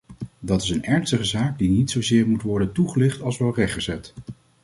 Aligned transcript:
Dat 0.39 0.61
is 0.63 0.69
een 0.69 0.83
ernstige 0.83 1.23
zaak 1.23 1.57
die 1.57 1.69
niet 1.69 1.91
zozeer 1.91 2.27
moet 2.27 2.41
worden 2.41 2.71
toegelicht 2.71 3.21
als 3.21 3.37
wel 3.37 3.53
rechtgezet. 3.55 4.13